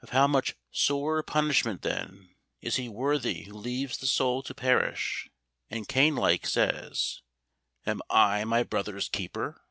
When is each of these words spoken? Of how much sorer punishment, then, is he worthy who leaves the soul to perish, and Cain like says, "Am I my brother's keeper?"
Of 0.00 0.08
how 0.08 0.26
much 0.26 0.54
sorer 0.70 1.22
punishment, 1.22 1.82
then, 1.82 2.34
is 2.62 2.76
he 2.76 2.88
worthy 2.88 3.42
who 3.42 3.52
leaves 3.52 3.98
the 3.98 4.06
soul 4.06 4.42
to 4.44 4.54
perish, 4.54 5.28
and 5.68 5.86
Cain 5.86 6.16
like 6.16 6.46
says, 6.46 7.20
"Am 7.84 8.00
I 8.08 8.44
my 8.46 8.62
brother's 8.62 9.10
keeper?" 9.10 9.66